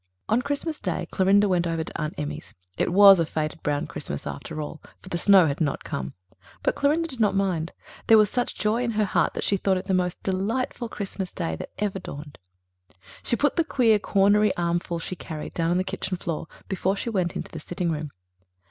On 0.27 0.41
Christmas 0.41 0.79
Day, 0.79 1.05
Clorinda 1.11 1.47
went 1.47 1.67
over 1.67 1.83
to 1.83 2.01
Aunt 2.01 2.15
Emmy's. 2.17 2.55
It 2.75 2.91
was 2.91 3.19
a 3.19 3.25
faded 3.27 3.61
brown 3.61 3.85
Christmas 3.85 4.25
after 4.25 4.59
all, 4.59 4.81
for 4.99 5.09
the 5.09 5.17
snow 5.19 5.45
had 5.45 5.61
not 5.61 5.83
come. 5.83 6.15
But 6.63 6.73
Clorinda 6.73 7.07
did 7.07 7.19
not 7.19 7.35
mind; 7.35 7.71
there 8.07 8.17
was 8.17 8.27
such 8.27 8.55
joy 8.55 8.81
in 8.81 8.91
her 8.97 9.05
heart 9.05 9.35
that 9.35 9.43
she 9.43 9.57
thought 9.57 9.77
it 9.77 9.85
the 9.85 9.93
most 9.93 10.23
delightful 10.23 10.89
Christmas 10.89 11.35
Day 11.35 11.55
that 11.55 11.69
ever 11.77 11.99
dawned. 11.99 12.39
She 13.21 13.35
put 13.35 13.57
the 13.57 13.63
queer 13.63 13.99
cornery 13.99 14.57
armful 14.57 14.97
she 14.97 15.15
carried 15.15 15.53
down 15.53 15.69
on 15.69 15.77
the 15.77 15.83
kitchen 15.83 16.17
floor 16.17 16.47
before 16.67 16.95
she 16.95 17.11
went 17.11 17.35
into 17.35 17.51
the 17.51 17.59
sitting 17.59 17.91
room. 17.91 18.09